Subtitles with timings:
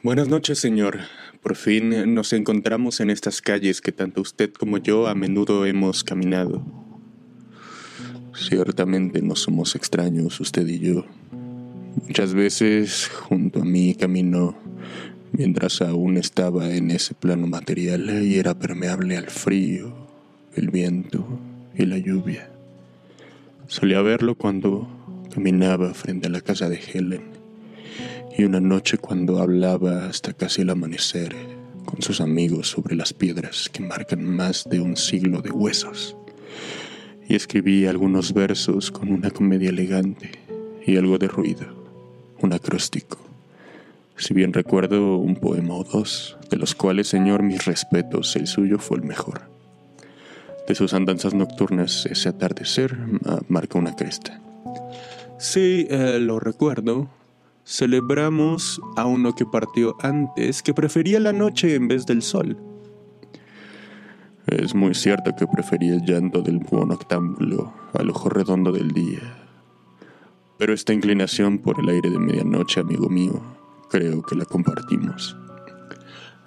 [0.00, 1.00] Buenas noches, señor.
[1.42, 6.04] Por fin nos encontramos en estas calles que tanto usted como yo a menudo hemos
[6.04, 6.62] caminado.
[8.32, 11.04] Ciertamente no somos extraños, usted y yo.
[12.06, 14.56] Muchas veces junto a mí caminó
[15.32, 19.96] mientras aún estaba en ese plano material y era permeable al frío,
[20.54, 21.26] el viento
[21.76, 22.48] y la lluvia.
[23.66, 24.88] Solía verlo cuando
[25.34, 27.47] caminaba frente a la casa de Helen
[28.38, 31.34] y una noche cuando hablaba hasta casi el amanecer
[31.84, 36.16] con sus amigos sobre las piedras que marcan más de un siglo de huesos.
[37.28, 40.30] Y escribí algunos versos con una comedia elegante
[40.86, 41.66] y algo de ruido,
[42.40, 43.18] un acróstico.
[44.16, 48.78] Si bien recuerdo un poema o dos, de los cuales, señor, mis respetos, el suyo
[48.78, 49.50] fue el mejor.
[50.68, 52.96] De sus andanzas nocturnas, ese atardecer
[53.48, 54.40] marca una cresta.
[55.38, 57.08] Sí, eh, lo recuerdo.
[57.70, 62.56] Celebramos a uno que partió antes, que prefería la noche en vez del sol.
[64.46, 69.20] Es muy cierto que prefería el llanto del búho noctámbulo al ojo redondo del día.
[70.56, 73.38] Pero esta inclinación por el aire de medianoche, amigo mío,
[73.90, 75.36] creo que la compartimos.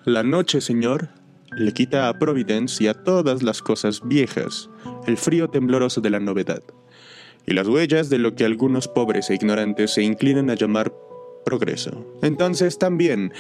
[0.06, 1.10] La noche, señor,
[1.56, 4.72] le quita a Providence y a todas las cosas viejas
[5.06, 6.64] el frío tembloroso de la novedad
[7.46, 10.92] y las huellas de lo que algunos pobres e ignorantes se inclinan a llamar
[11.44, 12.18] progreso.
[12.22, 13.34] Entonces también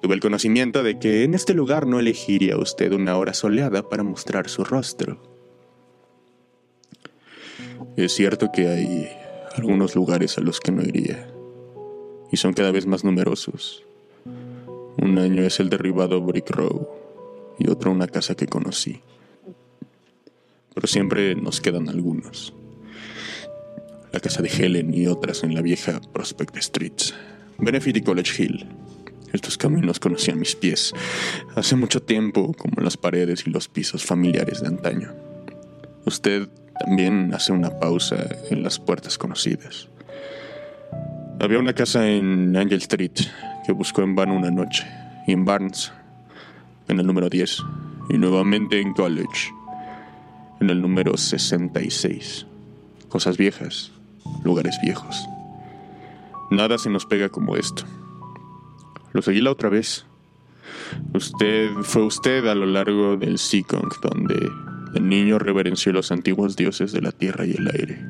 [0.00, 4.02] tuve el conocimiento de que en este lugar no elegiría usted una hora soleada para
[4.02, 5.20] mostrar su rostro.
[7.96, 9.08] Es cierto que hay
[9.56, 11.28] algunos lugares a los que no iría,
[12.30, 13.84] y son cada vez más numerosos.
[15.00, 16.88] Un año es el derribado Brick Row
[17.58, 19.00] y otro una casa que conocí.
[20.74, 22.54] Pero siempre nos quedan algunos.
[24.12, 27.00] La casa de Helen y otras en la vieja Prospect Street.
[27.58, 28.66] Benefit y College Hill.
[29.32, 30.94] Estos caminos conocían mis pies
[31.56, 35.12] hace mucho tiempo, como las paredes y los pisos familiares de antaño.
[36.06, 36.48] Usted
[36.78, 39.88] también hace una pausa en las puertas conocidas.
[41.40, 43.12] Había una casa en Angel Street
[43.66, 44.86] que buscó en vano una noche,
[45.26, 45.92] y en Barnes,
[46.88, 47.58] en el número 10,
[48.10, 49.52] y nuevamente en College,
[50.60, 52.46] en el número 66.
[53.08, 53.90] Cosas viejas,
[54.42, 55.28] lugares viejos.
[56.50, 57.84] Nada se nos pega como esto.
[59.12, 60.06] Lo seguí la otra vez.
[61.14, 64.50] Usted fue usted a lo largo del Seekong, donde
[64.94, 68.06] el niño reverenció los antiguos dioses de la tierra y el aire.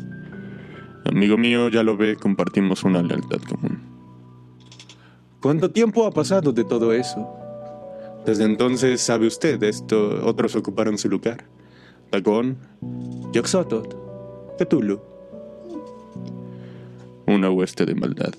[1.05, 3.81] Amigo mío, ya lo ve, compartimos una lealtad común.
[5.41, 7.29] ¿Cuánto tiempo ha pasado de todo eso?
[8.27, 11.45] Desde entonces, sabe usted, esto, otros ocuparon su lugar.
[12.11, 12.59] Dagón,
[13.33, 13.97] Yoxotot,
[14.59, 15.01] Cthulhu.
[17.29, 18.33] Una hueste de maldad,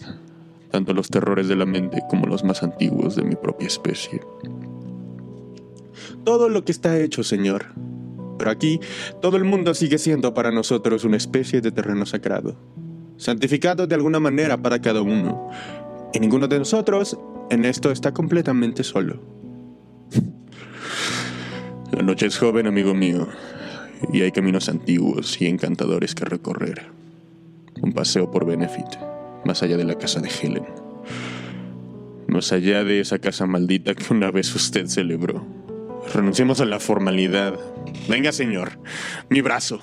[0.71, 4.19] tanto los terrores de la mente como los más antiguos de mi propia especie.
[6.23, 7.67] Todo lo que está hecho, señor.
[8.39, 8.79] Pero aquí
[9.21, 12.55] todo el mundo sigue siendo para nosotros una especie de terreno sagrado,
[13.17, 15.51] santificado de alguna manera para cada uno.
[16.11, 17.15] Y ninguno de nosotros
[17.51, 19.21] en esto está completamente solo.
[21.91, 23.27] La noche es joven, amigo mío,
[24.11, 26.98] y hay caminos antiguos y encantadores que recorrer.
[27.81, 28.87] Un paseo por Benefit,
[29.45, 30.65] más allá de la casa de Helen.
[32.27, 35.45] Más allá de esa casa maldita que una vez usted celebró.
[36.13, 37.59] Renunciemos a la formalidad.
[38.07, 38.79] Venga, señor,
[39.29, 39.79] mi brazo.